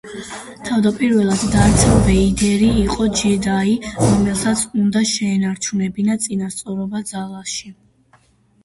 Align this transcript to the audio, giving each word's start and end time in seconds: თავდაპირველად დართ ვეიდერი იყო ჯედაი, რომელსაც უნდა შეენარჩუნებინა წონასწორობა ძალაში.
თავდაპირველად 0.67 1.43
დართ 1.55 1.83
ვეიდერი 2.07 2.69
იყო 2.85 3.07
ჯედაი, 3.21 3.77
რომელსაც 4.07 4.65
უნდა 4.81 5.05
შეენარჩუნებინა 5.13 6.21
წონასწორობა 6.27 7.05
ძალაში. 7.13 7.73